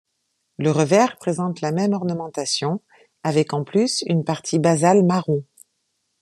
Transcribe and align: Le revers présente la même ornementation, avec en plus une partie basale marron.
Le 0.57 0.71
revers 0.71 1.19
présente 1.19 1.61
la 1.61 1.71
même 1.71 1.93
ornementation, 1.93 2.81
avec 3.21 3.53
en 3.53 3.63
plus 3.63 4.01
une 4.07 4.23
partie 4.25 4.57
basale 4.57 5.05
marron. 5.05 5.45